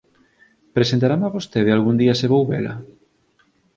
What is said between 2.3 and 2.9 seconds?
vou vela?